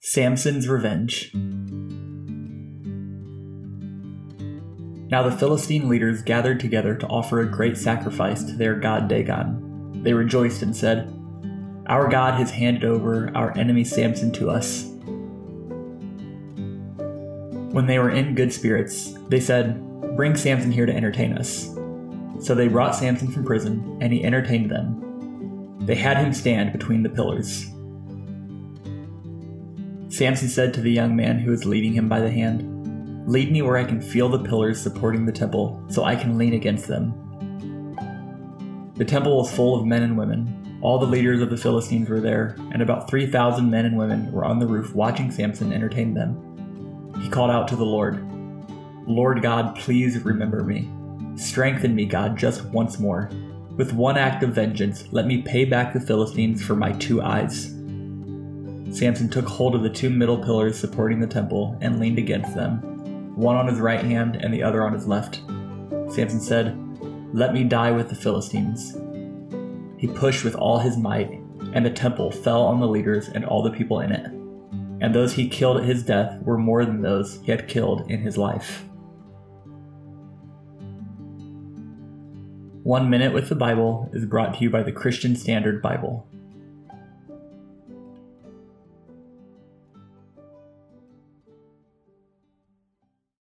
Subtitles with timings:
[0.00, 1.32] Samson's Revenge.
[5.10, 10.02] Now the Philistine leaders gathered together to offer a great sacrifice to their god Dagon.
[10.04, 11.12] They rejoiced and said,
[11.88, 14.84] Our God has handed over our enemy Samson to us.
[17.72, 19.82] When they were in good spirits, they said,
[20.16, 21.74] Bring Samson here to entertain us.
[22.40, 25.76] So they brought Samson from prison, and he entertained them.
[25.86, 27.68] They had him stand between the pillars.
[30.18, 33.62] Samson said to the young man who was leading him by the hand, Lead me
[33.62, 37.14] where I can feel the pillars supporting the temple, so I can lean against them.
[38.96, 40.80] The temple was full of men and women.
[40.82, 44.44] All the leaders of the Philistines were there, and about 3,000 men and women were
[44.44, 47.14] on the roof watching Samson entertain them.
[47.22, 48.20] He called out to the Lord,
[49.06, 50.90] Lord God, please remember me.
[51.36, 53.30] Strengthen me, God, just once more.
[53.76, 57.77] With one act of vengeance, let me pay back the Philistines for my two eyes.
[58.90, 62.78] Samson took hold of the two middle pillars supporting the temple and leaned against them,
[63.36, 65.42] one on his right hand and the other on his left.
[66.10, 66.76] Samson said,
[67.34, 68.96] Let me die with the Philistines.
[69.98, 71.30] He pushed with all his might,
[71.72, 74.26] and the temple fell on the leaders and all the people in it.
[75.00, 78.20] And those he killed at his death were more than those he had killed in
[78.20, 78.84] his life.
[82.82, 86.26] One Minute with the Bible is brought to you by the Christian Standard Bible.